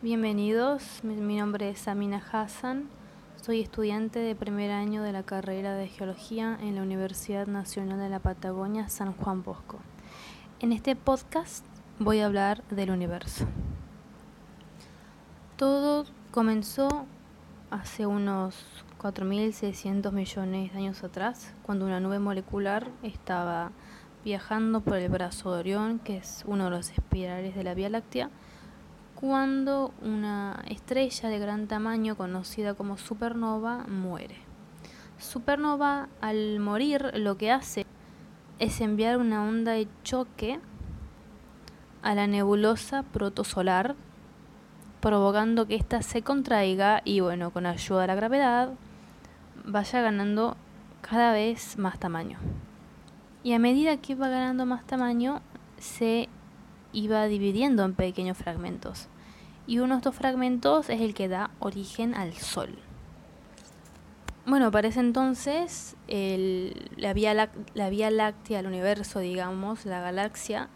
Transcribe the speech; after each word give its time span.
Bienvenidos, 0.00 1.02
mi, 1.02 1.38
nombre 1.38 1.70
es 1.70 1.88
Amina 1.88 2.22
Hassan, 2.30 2.88
soy 3.42 3.60
estudiante 3.60 4.20
de 4.20 4.36
primer 4.36 4.70
año 4.70 5.02
de 5.02 5.10
la 5.10 5.24
carrera 5.24 5.74
de 5.74 5.88
Geología 5.88 6.56
en 6.62 6.76
la 6.76 6.82
Universidad 6.82 7.48
Nacional 7.48 7.98
de 7.98 8.08
la 8.08 8.20
Patagonia 8.20 8.88
San 8.88 9.12
Juan 9.12 9.42
Bosco. 9.42 9.80
En 10.60 10.70
este 10.70 10.94
podcast 10.94 11.66
voy 11.98 12.20
a 12.20 12.26
hablar 12.26 12.62
del 12.68 12.92
universo. 12.92 13.44
Todo 15.56 16.04
comenzó 16.30 17.04
hace 17.72 18.06
unos 18.06 18.54
4.600 19.02 20.12
millones 20.12 20.72
de 20.72 20.78
años 20.78 21.02
atrás, 21.02 21.54
cuando 21.64 21.86
una 21.86 21.98
nube 21.98 22.20
molecular 22.20 22.86
estaba 23.02 23.72
viajando 24.24 24.80
por 24.80 24.98
el 24.98 25.08
brazo 25.08 25.52
de 25.52 25.58
Orión, 25.58 25.98
que 25.98 26.18
es 26.18 26.44
uno 26.46 26.66
de 26.66 26.70
los 26.70 26.90
espirales 26.90 27.56
de 27.56 27.64
la 27.64 27.74
Vía 27.74 27.90
Láctea, 27.90 28.30
cuando 29.20 29.92
una 30.00 30.62
estrella 30.68 31.28
de 31.28 31.40
gran 31.40 31.66
tamaño 31.66 32.16
conocida 32.16 32.74
como 32.74 32.98
supernova 32.98 33.78
muere. 33.88 34.36
Supernova 35.18 36.08
al 36.20 36.60
morir 36.60 37.10
lo 37.16 37.36
que 37.36 37.50
hace 37.50 37.84
es 38.60 38.80
enviar 38.80 39.16
una 39.16 39.42
onda 39.42 39.72
de 39.72 39.88
choque 40.04 40.60
a 42.02 42.14
la 42.14 42.28
nebulosa 42.28 43.02
protosolar, 43.02 43.96
provocando 45.00 45.66
que 45.66 45.74
ésta 45.74 46.00
se 46.02 46.22
contraiga 46.22 47.02
y 47.04 47.18
bueno, 47.18 47.50
con 47.50 47.66
ayuda 47.66 48.02
de 48.02 48.06
la 48.06 48.14
gravedad 48.14 48.70
vaya 49.64 50.00
ganando 50.00 50.56
cada 51.00 51.32
vez 51.32 51.76
más 51.76 51.98
tamaño. 51.98 52.38
Y 53.42 53.52
a 53.52 53.58
medida 53.58 53.96
que 53.96 54.12
iba 54.12 54.28
ganando 54.28 54.64
más 54.64 54.86
tamaño, 54.86 55.42
se 55.78 56.28
iba 56.92 57.26
dividiendo 57.26 57.84
en 57.84 57.94
pequeños 57.94 58.36
fragmentos. 58.36 59.08
Y 59.68 59.78
uno 59.78 59.94
de 59.94 59.98
estos 59.98 60.16
fragmentos 60.16 60.90
es 60.90 61.00
el 61.00 61.14
que 61.14 61.28
da 61.28 61.50
origen 61.60 62.14
al 62.14 62.32
Sol. 62.32 62.70
Bueno, 64.46 64.70
para 64.70 64.88
ese 64.88 65.00
entonces 65.00 65.94
la, 66.08 67.12
vía 67.12 67.50
la 67.74 67.90
Vía 67.90 68.10
Láctea, 68.10 68.60
el 68.60 68.66
universo, 68.66 69.20
digamos, 69.20 69.84
la 69.84 70.00
galaxia, 70.00 70.70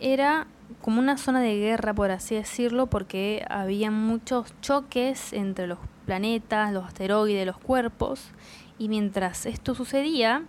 era 0.00 0.46
como 0.80 0.98
una 0.98 1.18
zona 1.18 1.40
de 1.40 1.56
guerra, 1.56 1.92
por 1.92 2.10
así 2.10 2.34
decirlo, 2.34 2.86
porque 2.86 3.44
había 3.50 3.90
muchos 3.90 4.54
choques 4.62 5.34
entre 5.34 5.66
los 5.66 5.78
planetas, 6.06 6.72
los 6.72 6.86
asteroides, 6.86 7.46
los 7.46 7.58
cuerpos, 7.58 8.30
y 8.78 8.88
mientras 8.88 9.44
esto 9.44 9.74
sucedía, 9.74 10.44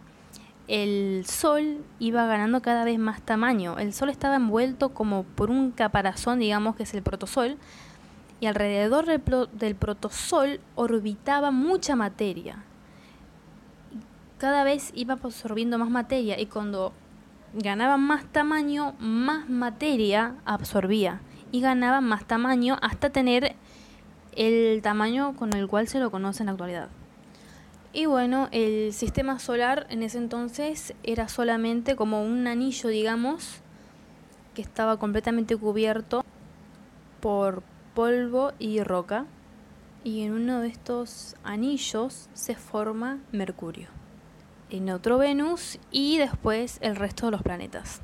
el 0.72 1.26
Sol 1.26 1.84
iba 2.00 2.26
ganando 2.28 2.62
cada 2.62 2.86
vez 2.86 2.98
más 2.98 3.22
tamaño. 3.22 3.78
El 3.78 3.92
Sol 3.92 4.10
estaba 4.10 4.38
envuelto 4.38 4.94
como 4.94 5.24
por 5.24 5.52
un 5.52 5.72
caparazón, 5.72 6.40
digamos 6.40 6.78
que 6.78 6.84
es 6.84 6.94
el 6.94 7.04
protosol, 7.04 7.58
y 8.40 8.46
alrededor 8.46 9.06
del, 9.06 9.22
del 9.52 9.76
protosol 9.76 10.62
orbitaba 10.76 11.52
mucha 11.52 11.98
materia. 11.98 12.64
Cada 14.38 14.64
vez 14.64 14.94
iba 14.96 15.16
absorbiendo 15.16 15.78
más 15.78 15.90
materia 15.90 16.40
y 16.40 16.46
cuando 16.46 16.94
ganaba 17.54 17.98
más 17.98 18.24
tamaño, 18.24 18.94
más 18.98 19.50
materia 19.50 20.36
absorbía 20.46 21.20
y 21.52 21.60
ganaba 21.60 22.00
más 22.00 22.24
tamaño 22.24 22.78
hasta 22.82 23.10
tener 23.10 23.58
el 24.38 24.82
tamaño 24.82 25.36
con 25.36 25.54
el 25.54 25.68
cual 25.68 25.90
se 25.90 26.00
lo 26.00 26.12
conoce 26.12 26.44
en 26.44 26.46
la 26.46 26.54
actualidad. 26.54 26.88
Y 27.94 28.06
bueno, 28.06 28.48
el 28.52 28.94
sistema 28.94 29.38
solar 29.40 29.86
en 29.90 30.02
ese 30.02 30.18
entonces 30.18 30.94
era 31.04 31.28
solamente 31.28 31.98
como 31.98 32.24
un 32.24 32.48
anillo, 32.48 32.88
digamos, 32.88 33.60
que 34.56 34.62
estaba 34.62 34.98
completamente 34.98 35.58
cubierto 35.58 36.24
por 37.20 37.64
polvo 37.94 38.54
y 38.60 38.82
roca. 38.82 39.26
Y 40.06 40.22
en 40.22 40.32
uno 40.32 40.62
de 40.62 40.70
estos 40.70 41.36
anillos 41.44 42.30
se 42.34 42.56
forma 42.56 43.20
Mercurio, 43.34 43.90
en 44.70 44.90
otro 44.90 45.18
Venus 45.18 45.78
y 45.92 46.18
después 46.18 46.78
el 46.82 46.96
resto 46.96 47.26
de 47.26 47.32
los 47.32 47.44
planetas. 47.44 48.02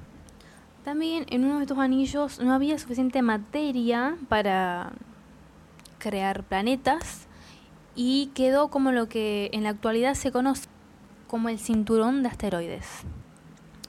También 0.83 1.25
en 1.29 1.45
uno 1.45 1.57
de 1.57 1.63
estos 1.63 1.79
anillos 1.79 2.39
no 2.39 2.53
había 2.53 2.77
suficiente 2.77 3.21
materia 3.21 4.17
para 4.27 4.91
crear 5.97 6.43
planetas 6.43 7.26
y 7.99 8.27
quedó 8.35 8.69
como 8.69 8.91
lo 8.91 9.09
que 9.09 9.49
en 9.53 9.63
la 9.63 9.69
actualidad 9.69 10.13
se 10.13 10.31
conoce 10.31 10.69
como 11.25 11.49
el 11.49 11.57
cinturón 11.57 12.21
de 12.21 12.29
asteroides. 12.29 12.87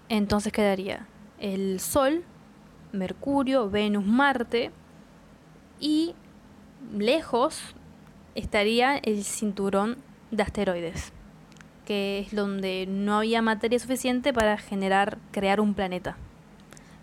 Entonces 0.09 0.51
quedaría 0.51 1.07
el 1.39 1.79
Sol, 1.79 2.25
Mercurio, 2.91 3.69
Venus, 3.69 4.07
Marte 4.07 4.73
y 5.79 6.15
lejos 6.91 7.77
estaría 8.35 8.97
el 8.97 9.25
cinturón 9.25 9.99
de 10.31 10.43
asteroides, 10.43 11.13
que 11.85 12.21
es 12.21 12.35
donde 12.35 12.87
no 12.89 13.19
había 13.19 13.43
materia 13.43 13.79
suficiente 13.79 14.33
para 14.33 14.57
generar, 14.57 15.19
crear 15.33 15.61
un 15.61 15.75
planeta. 15.75 16.17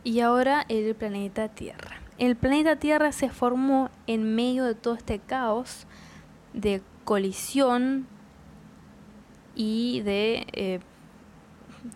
Y 0.04 0.22
ahora 0.22 0.66
el 0.70 0.96
planeta 0.96 1.50
Tierra. 1.50 2.02
El 2.18 2.36
planeta 2.36 2.78
Tierra 2.78 3.12
se 3.12 3.30
formó 3.30 3.92
en 4.08 4.34
medio 4.34 4.64
de 4.64 4.74
todo 4.74 4.96
este 4.96 5.20
caos 5.20 5.86
de 6.54 6.82
colisión 7.06 8.08
y 9.56 10.02
de 10.02 10.46
eh, 10.52 10.80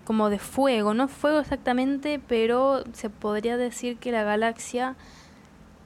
como 0.06 0.30
de 0.30 0.40
fuego, 0.40 0.94
no 0.94 1.08
fuego 1.08 1.40
exactamente, 1.40 2.22
pero 2.26 2.84
se 2.94 3.10
podría 3.10 3.58
decir 3.58 3.98
que 3.98 4.12
la 4.12 4.24
galaxia 4.24 4.96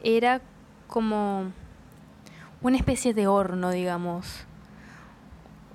era 0.03 0.41
como 0.87 1.51
una 2.61 2.77
especie 2.77 3.13
de 3.13 3.27
horno, 3.27 3.71
digamos. 3.71 4.45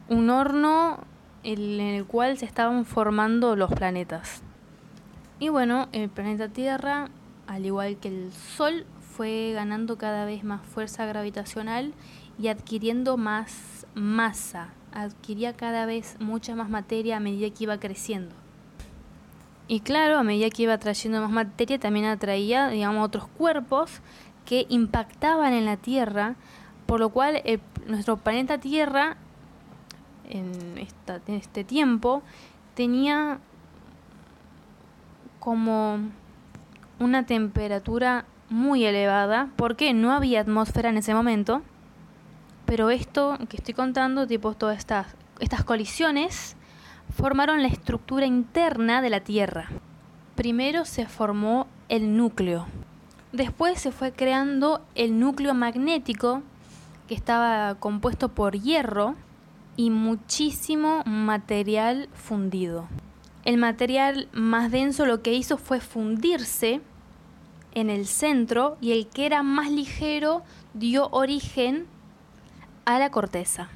Un 0.09 0.31
horno 0.31 1.05
en 1.43 1.81
el 1.81 2.05
cual 2.05 2.39
se 2.39 2.45
estaban 2.45 2.85
formando 2.85 3.57
los 3.57 3.73
planetas. 3.73 4.43
Y 5.39 5.49
bueno, 5.49 5.89
el 5.93 6.09
planeta 6.09 6.49
Tierra, 6.49 7.09
al 7.47 7.65
igual 7.65 7.97
que 7.97 8.09
el 8.09 8.33
Sol, 8.33 8.87
fue 9.01 9.53
ganando 9.55 9.99
cada 9.99 10.25
vez 10.25 10.45
más 10.45 10.65
fuerza 10.65 11.05
gravitacional 11.07 11.93
y 12.38 12.49
adquiriendo 12.49 13.16
más 13.16 13.87
masa, 13.94 14.69
adquiría 14.93 15.53
cada 15.54 15.87
vez 15.87 16.16
mucha 16.21 16.54
más 16.54 16.71
materia 16.71 17.16
a 17.16 17.21
medida 17.21 17.50
que 17.50 17.65
iba 17.65 17.78
creciendo. 17.78 18.34
Y 19.66 19.81
claro, 19.81 20.19
a 20.19 20.22
medida 20.22 20.49
que 20.49 20.62
iba 20.62 20.78
trayendo 20.78 21.21
más 21.21 21.31
materia, 21.31 21.78
también 21.78 22.06
atraía, 22.06 22.69
digamos, 22.69 23.04
otros 23.04 23.28
cuerpos 23.28 24.00
que 24.47 24.66
impactaban 24.71 25.53
en 25.53 25.66
la 25.66 25.76
Tierra, 25.76 26.37
por 26.87 27.00
lo 27.00 27.10
cual 27.10 27.43
nuestro 27.87 28.16
planeta 28.16 28.59
Tierra, 28.59 29.19
en, 30.31 30.78
esta, 30.78 31.20
en 31.26 31.34
este 31.34 31.65
tiempo, 31.65 32.22
tenía 32.75 33.41
como 35.38 35.99
una 36.99 37.26
temperatura 37.26 38.25
muy 38.49 38.87
elevada, 38.87 39.50
porque 39.56 39.93
no 39.93 40.12
había 40.12 40.41
atmósfera 40.41 40.88
en 40.88 40.97
ese 40.97 41.12
momento, 41.12 41.62
pero 42.69 42.91
esto 42.91 43.39
que 43.49 43.56
estoy 43.56 43.73
contando, 43.73 44.27
tipo 44.27 44.53
todas 44.53 44.77
estas, 44.77 45.06
estas 45.41 45.65
colisiones, 45.65 46.55
formaron 47.17 47.62
la 47.62 47.69
estructura 47.69 48.27
interna 48.27 49.01
de 49.01 49.09
la 49.09 49.21
Tierra. 49.21 49.71
Primero 50.34 50.84
se 50.84 51.06
formó 51.06 51.67
el 51.89 52.19
núcleo. 52.19 52.67
Después 53.33 53.81
se 53.81 53.91
fue 53.91 54.12
creando 54.12 54.83
el 54.95 55.19
núcleo 55.19 55.55
magnético, 55.55 56.43
que 57.09 57.15
estaba 57.15 57.77
compuesto 57.77 58.29
por 58.29 58.61
hierro 58.61 59.15
y 59.77 59.89
muchísimo 59.89 61.03
material 61.06 62.11
fundido. 62.12 62.87
El 63.47 63.56
material 63.56 64.29
más 64.33 64.71
denso 64.71 65.06
lo 65.06 65.23
que 65.23 65.33
hizo 65.33 65.56
fue 65.56 65.81
fundirse 65.81 66.83
en 67.73 67.89
el 67.89 68.06
centro 68.06 68.77
y 68.83 68.93
el 68.93 69.06
que 69.06 69.25
era 69.25 69.43
más 69.43 69.70
ligero 69.70 70.43
dio 70.75 71.09
origen 71.12 71.87
a 72.88 72.99
la 72.99 73.11
corteza. 73.11 73.69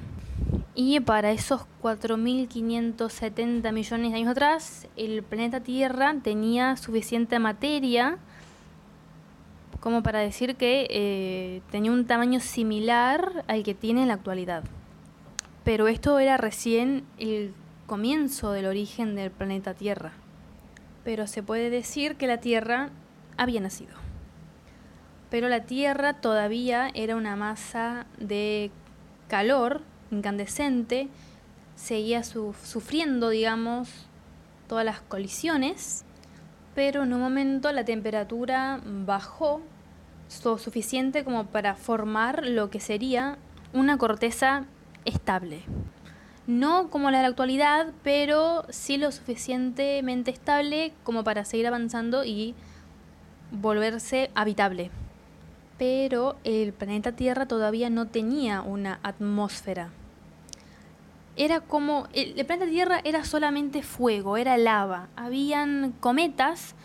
Y 0.73 0.99
para 0.99 1.31
esos 1.31 1.67
4.570 1.83 3.71
millones 3.71 4.11
de 4.11 4.17
años 4.17 4.31
atrás, 4.31 4.87
el 4.95 5.21
planeta 5.21 5.59
Tierra 5.59 6.15
tenía 6.23 6.75
suficiente 6.77 7.37
materia 7.37 8.17
como 9.79 10.01
para 10.01 10.17
decir 10.17 10.55
que 10.55 10.87
eh, 10.89 11.61
tenía 11.69 11.91
un 11.91 12.07
tamaño 12.07 12.39
similar 12.39 13.43
al 13.47 13.61
que 13.61 13.75
tiene 13.75 14.01
en 14.01 14.07
la 14.07 14.15
actualidad. 14.15 14.63
Pero 15.63 15.87
esto 15.87 16.17
era 16.17 16.37
recién 16.37 17.03
el 17.19 17.53
comienzo 17.85 18.51
del 18.51 18.65
origen 18.65 19.13
del 19.13 19.29
planeta 19.29 19.75
Tierra. 19.75 20.13
Pero 21.03 21.27
se 21.27 21.43
puede 21.43 21.69
decir 21.69 22.15
que 22.15 22.25
la 22.25 22.39
Tierra 22.39 22.89
había 23.37 23.61
nacido. 23.61 23.93
Pero 25.29 25.49
la 25.49 25.65
Tierra 25.65 26.13
todavía 26.13 26.89
era 26.95 27.15
una 27.15 27.35
masa 27.35 28.07
de 28.17 28.71
calor 29.27 29.81
incandescente, 30.11 31.09
seguía 31.75 32.23
sufriendo, 32.23 33.29
digamos, 33.29 33.89
todas 34.67 34.85
las 34.85 35.01
colisiones, 35.01 36.05
pero 36.75 37.03
en 37.03 37.13
un 37.13 37.19
momento 37.19 37.71
la 37.71 37.85
temperatura 37.85 38.79
bajó 38.83 39.61
lo 40.43 40.57
suficiente 40.57 41.23
como 41.23 41.45
para 41.45 41.75
formar 41.75 42.45
lo 42.45 42.69
que 42.69 42.79
sería 42.79 43.37
una 43.73 43.97
corteza 43.97 44.65
estable. 45.05 45.63
No 46.47 46.89
como 46.89 47.11
la 47.11 47.17
de 47.17 47.23
la 47.23 47.29
actualidad, 47.29 47.87
pero 48.03 48.65
sí 48.69 48.97
lo 48.97 49.11
suficientemente 49.11 50.31
estable 50.31 50.93
como 51.03 51.23
para 51.23 51.45
seguir 51.45 51.67
avanzando 51.67 52.25
y 52.25 52.55
volverse 53.51 54.31
habitable. 54.35 54.91
Pero 55.77 56.35
el 56.43 56.73
planeta 56.73 57.13
Tierra 57.13 57.47
todavía 57.47 57.89
no 57.89 58.07
tenía 58.07 58.61
una 58.61 58.99
atmósfera. 59.03 59.89
Era 61.35 61.61
como. 61.61 62.07
El, 62.13 62.33
planeta 62.45 62.69
Tierra 62.69 63.01
era 63.03 63.23
solamente 63.23 63.81
fuego, 63.81 64.37
era 64.37 64.57
lava. 64.57 65.07
Habían 65.15 65.93
cometas 65.99 66.75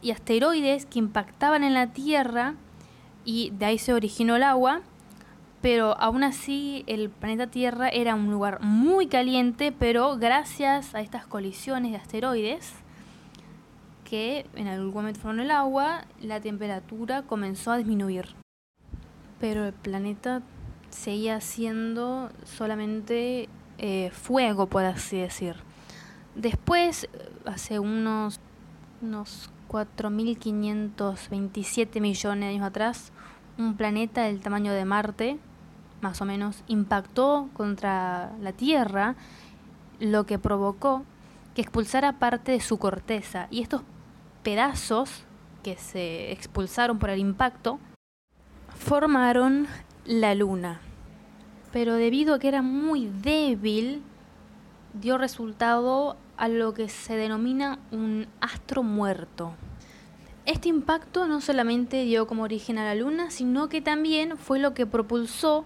y 0.00 0.10
asteroides 0.10 0.86
que 0.86 0.98
impactaban 0.98 1.64
en 1.64 1.74
la 1.74 1.88
Tierra 1.88 2.54
y 3.24 3.50
de 3.50 3.66
ahí 3.66 3.78
se 3.78 3.92
originó 3.92 4.36
el 4.36 4.42
agua. 4.42 4.80
Pero 5.60 5.94
aún 5.98 6.24
así 6.24 6.84
el 6.86 7.10
planeta 7.10 7.48
Tierra 7.48 7.90
era 7.90 8.14
un 8.14 8.30
lugar 8.30 8.62
muy 8.62 9.08
caliente, 9.08 9.72
pero 9.72 10.16
gracias 10.16 10.94
a 10.94 11.02
estas 11.02 11.26
colisiones 11.26 11.92
de 11.92 11.98
asteroides, 11.98 12.72
que 14.10 14.44
en 14.56 14.66
algún 14.66 14.92
momento 14.92 15.20
fueron 15.20 15.38
el 15.38 15.52
agua, 15.52 16.04
la 16.20 16.40
temperatura 16.40 17.22
comenzó 17.22 17.70
a 17.70 17.76
disminuir. 17.76 18.34
Pero 19.38 19.66
el 19.66 19.72
planeta 19.72 20.42
seguía 20.90 21.40
siendo 21.40 22.32
solamente 22.44 23.48
eh, 23.78 24.10
fuego, 24.10 24.66
por 24.66 24.84
así 24.84 25.18
decir. 25.18 25.54
Después, 26.34 27.08
hace 27.46 27.78
unos, 27.78 28.40
unos 29.00 29.48
4.527 29.68 32.00
millones 32.00 32.40
de 32.40 32.48
años 32.48 32.66
atrás, 32.66 33.12
un 33.58 33.76
planeta 33.76 34.24
del 34.24 34.40
tamaño 34.40 34.72
de 34.72 34.84
Marte, 34.84 35.38
más 36.00 36.20
o 36.20 36.24
menos, 36.24 36.64
impactó 36.66 37.48
contra 37.52 38.32
la 38.40 38.52
Tierra, 38.52 39.14
lo 40.00 40.26
que 40.26 40.40
provocó 40.40 41.04
que 41.54 41.62
expulsara 41.62 42.18
parte 42.18 42.50
de 42.50 42.60
su 42.60 42.78
corteza. 42.78 43.46
Y 43.50 43.62
estos 43.62 43.82
pedazos 44.42 45.24
que 45.62 45.76
se 45.76 46.32
expulsaron 46.32 46.98
por 46.98 47.10
el 47.10 47.18
impacto 47.18 47.78
formaron 48.74 49.66
la 50.04 50.34
luna. 50.34 50.80
Pero 51.72 51.94
debido 51.94 52.34
a 52.34 52.38
que 52.38 52.48
era 52.48 52.62
muy 52.62 53.06
débil, 53.22 54.02
dio 54.94 55.18
resultado 55.18 56.16
a 56.36 56.48
lo 56.48 56.74
que 56.74 56.88
se 56.88 57.16
denomina 57.16 57.78
un 57.92 58.26
astro 58.40 58.82
muerto. 58.82 59.52
Este 60.46 60.68
impacto 60.68 61.26
no 61.26 61.40
solamente 61.40 62.02
dio 62.04 62.26
como 62.26 62.42
origen 62.42 62.78
a 62.78 62.84
la 62.84 62.94
luna, 62.94 63.30
sino 63.30 63.68
que 63.68 63.80
también 63.80 64.36
fue 64.38 64.58
lo 64.58 64.74
que 64.74 64.86
propulsó 64.86 65.64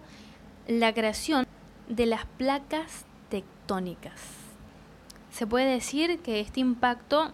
la 0.67 0.93
creación 0.93 1.47
de 1.89 2.07
las 2.07 2.27
placas 2.27 3.07
tectónicas. 3.31 4.21
Se 5.31 5.47
puede 5.47 5.71
decir 5.71 6.19
que 6.19 6.41
este 6.41 6.61
impacto 6.61 7.33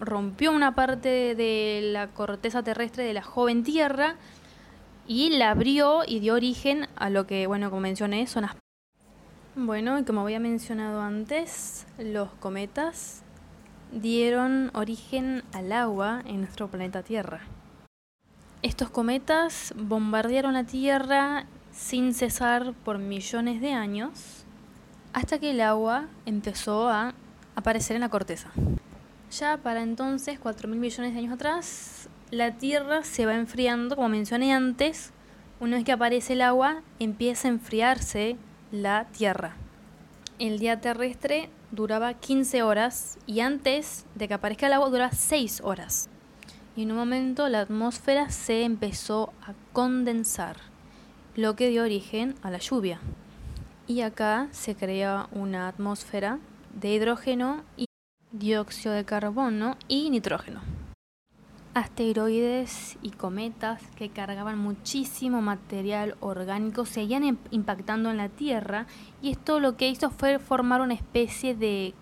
rompió 0.00 0.52
una 0.52 0.74
parte 0.74 1.34
de 1.34 1.80
la 1.92 2.08
corteza 2.08 2.62
terrestre 2.62 3.04
de 3.04 3.14
la 3.14 3.22
joven 3.22 3.62
Tierra 3.62 4.16
y 5.06 5.30
la 5.30 5.50
abrió 5.50 6.02
y 6.06 6.20
dio 6.20 6.34
origen 6.34 6.88
a 6.96 7.10
lo 7.10 7.26
que, 7.26 7.46
bueno, 7.46 7.70
como 7.70 7.82
mencioné, 7.82 8.26
son 8.26 8.42
las... 8.42 8.56
Bueno, 9.56 9.98
y 9.98 10.04
como 10.04 10.22
había 10.22 10.40
mencionado 10.40 11.00
antes, 11.00 11.86
los 11.98 12.28
cometas 12.40 13.22
dieron 13.92 14.70
origen 14.74 15.44
al 15.52 15.72
agua 15.72 16.22
en 16.26 16.40
nuestro 16.40 16.68
planeta 16.68 17.02
Tierra. 17.02 17.40
Estos 18.62 18.90
cometas 18.90 19.74
bombardearon 19.76 20.54
la 20.54 20.64
Tierra 20.64 21.46
sin 21.70 22.14
cesar 22.14 22.72
por 22.84 22.98
millones 22.98 23.60
de 23.60 23.72
años 23.72 24.44
hasta 25.12 25.38
que 25.38 25.50
el 25.50 25.60
agua 25.60 26.06
empezó 26.26 26.88
a 26.88 27.14
aparecer 27.54 27.94
en 27.94 28.00
la 28.00 28.08
corteza. 28.08 28.50
Ya 29.38 29.56
para 29.56 29.82
entonces, 29.82 30.38
4.000 30.40 30.76
millones 30.76 31.12
de 31.12 31.18
años 31.18 31.32
atrás, 31.32 32.08
la 32.30 32.52
Tierra 32.52 33.02
se 33.02 33.26
va 33.26 33.34
enfriando, 33.34 33.96
como 33.96 34.08
mencioné 34.08 34.52
antes, 34.52 35.12
una 35.58 35.76
vez 35.76 35.84
que 35.84 35.90
aparece 35.90 36.34
el 36.34 36.42
agua, 36.42 36.82
empieza 37.00 37.48
a 37.48 37.50
enfriarse 37.50 38.36
la 38.70 39.06
Tierra. 39.06 39.56
El 40.38 40.60
día 40.60 40.80
terrestre 40.80 41.50
duraba 41.72 42.14
15 42.14 42.62
horas 42.62 43.18
y 43.26 43.40
antes 43.40 44.06
de 44.14 44.28
que 44.28 44.34
aparezca 44.34 44.68
el 44.68 44.74
agua 44.74 44.90
duraba 44.90 45.12
6 45.12 45.62
horas. 45.64 46.08
Y 46.76 46.84
en 46.84 46.92
un 46.92 46.98
momento 46.98 47.48
la 47.48 47.60
atmósfera 47.60 48.30
se 48.30 48.62
empezó 48.62 49.32
a 49.42 49.54
condensar, 49.72 50.58
lo 51.34 51.56
que 51.56 51.70
dio 51.70 51.82
origen 51.82 52.36
a 52.42 52.52
la 52.52 52.58
lluvia. 52.58 53.00
Y 53.88 54.02
acá 54.02 54.46
se 54.52 54.76
crea 54.76 55.28
una 55.32 55.66
atmósfera 55.66 56.38
de 56.72 56.92
hidrógeno 56.92 57.64
y 57.76 57.86
dióxido 58.34 58.92
de 58.94 59.04
carbono 59.04 59.76
y 59.86 60.10
nitrógeno. 60.10 60.60
Asteroides 61.72 62.98
y 63.02 63.10
cometas 63.10 63.80
que 63.96 64.08
cargaban 64.10 64.58
muchísimo 64.58 65.40
material 65.40 66.16
orgánico 66.20 66.84
seguían 66.84 67.38
impactando 67.50 68.10
en 68.10 68.16
la 68.16 68.28
Tierra 68.28 68.86
y 69.22 69.30
esto 69.30 69.60
lo 69.60 69.76
que 69.76 69.88
hizo 69.88 70.10
fue 70.10 70.38
formar 70.38 70.80
una 70.80 70.94
especie 70.94 71.54
de 71.54 71.94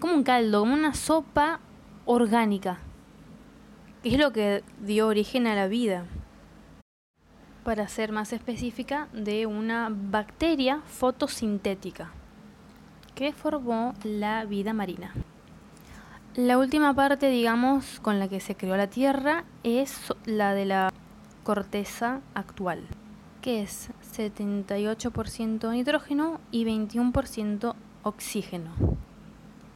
como 0.00 0.14
un 0.14 0.22
caldo, 0.22 0.62
una 0.62 0.94
sopa 0.94 1.60
orgánica, 2.04 2.78
que 4.02 4.10
es 4.10 4.18
lo 4.18 4.32
que 4.32 4.62
dio 4.80 5.08
origen 5.08 5.46
a 5.46 5.56
la 5.56 5.66
vida. 5.66 6.04
Para 7.64 7.86
ser 7.88 8.10
más 8.10 8.32
específica, 8.32 9.08
de 9.12 9.46
una 9.46 9.88
bacteria 9.90 10.82
fotosintética 10.86 12.12
que 13.14 13.32
formó 13.32 13.94
la 14.04 14.44
vida 14.44 14.72
marina. 14.72 15.12
La 16.34 16.56
última 16.56 16.94
parte, 16.94 17.28
digamos, 17.28 18.00
con 18.00 18.18
la 18.18 18.28
que 18.28 18.40
se 18.40 18.54
creó 18.54 18.76
la 18.76 18.86
Tierra 18.86 19.44
es 19.64 20.14
la 20.24 20.54
de 20.54 20.64
la 20.64 20.90
corteza 21.44 22.20
actual, 22.34 22.86
que 23.42 23.62
es 23.62 23.90
78% 24.16 25.70
nitrógeno 25.72 26.40
y 26.50 26.64
21% 26.64 27.74
oxígeno. 28.02 28.70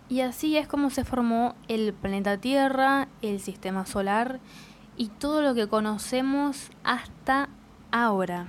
Y 0.08 0.20
así 0.20 0.56
es 0.56 0.66
como 0.66 0.90
se 0.90 1.04
formó 1.04 1.56
el 1.68 1.92
planeta 1.92 2.38
Tierra, 2.38 3.08
el 3.22 3.40
sistema 3.40 3.84
solar 3.84 4.40
y 4.96 5.08
todo 5.08 5.42
lo 5.42 5.54
que 5.54 5.66
conocemos 5.66 6.70
hasta 6.84 7.48
ahora. 7.90 8.46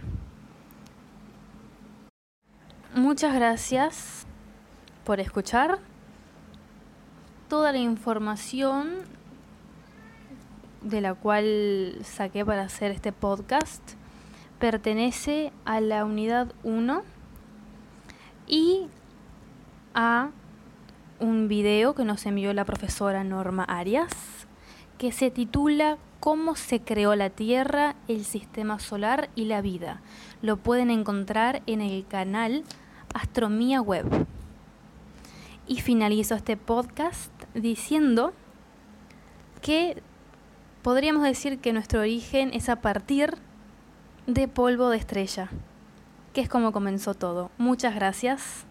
Muchas 2.95 3.33
gracias 3.33 4.26
por 5.07 5.21
escuchar. 5.21 5.79
Toda 7.47 7.71
la 7.71 7.77
información 7.77 8.89
de 10.81 10.99
la 10.99 11.13
cual 11.13 11.99
saqué 12.03 12.45
para 12.45 12.63
hacer 12.63 12.91
este 12.91 13.13
podcast 13.13 13.81
pertenece 14.59 15.53
a 15.63 15.79
la 15.79 16.03
unidad 16.03 16.53
1 16.63 17.03
y 18.47 18.87
a 19.93 20.31
un 21.21 21.47
video 21.47 21.95
que 21.95 22.03
nos 22.03 22.25
envió 22.25 22.51
la 22.51 22.65
profesora 22.65 23.23
Norma 23.23 23.63
Arias 23.63 24.11
que 24.97 25.13
se 25.13 25.31
titula 25.31 25.97
Cómo 26.19 26.57
se 26.57 26.81
creó 26.81 27.15
la 27.15 27.29
Tierra, 27.29 27.95
el 28.09 28.25
sistema 28.25 28.77
solar 28.77 29.29
y 29.35 29.45
la 29.45 29.61
vida. 29.61 30.01
Lo 30.41 30.57
pueden 30.57 30.91
encontrar 30.91 31.61
en 31.65 31.79
el 31.79 32.05
canal 32.05 32.65
Astromía 33.13 33.79
Web. 33.79 34.27
Y 35.67 35.81
finalizo 35.81 36.35
este 36.35 36.57
podcast 36.57 37.31
diciendo 37.53 38.33
que 39.61 40.01
podríamos 40.81 41.23
decir 41.23 41.59
que 41.59 41.73
nuestro 41.73 42.01
origen 42.01 42.53
es 42.53 42.69
a 42.69 42.77
partir 42.77 43.35
de 44.27 44.47
polvo 44.47 44.89
de 44.89 44.97
estrella, 44.97 45.49
que 46.33 46.41
es 46.41 46.49
como 46.49 46.71
comenzó 46.71 47.13
todo. 47.13 47.49
Muchas 47.57 47.95
gracias. 47.95 48.66